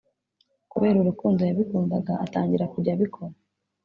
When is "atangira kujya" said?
2.25-2.91